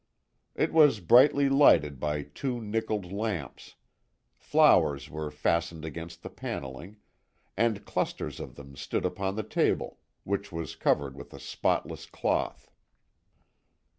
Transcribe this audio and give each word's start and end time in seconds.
It 0.55 0.73
was 0.73 0.99
brightly 0.99 1.47
lighted 1.47 1.99
by 1.99 2.23
two 2.23 2.59
nickelled 2.59 3.11
lamps; 3.11 3.75
flowers 4.35 5.11
were 5.11 5.29
fastened 5.29 5.85
against 5.85 6.23
the 6.23 6.29
panelling, 6.31 6.97
and 7.55 7.85
clusters 7.85 8.39
of 8.39 8.55
them 8.55 8.75
stood 8.75 9.05
upon 9.05 9.35
the 9.35 9.43
table, 9.43 9.99
which 10.23 10.51
was 10.51 10.75
covered 10.75 11.15
with 11.15 11.35
a 11.35 11.39
spotless 11.39 12.07
cloth. 12.07 12.71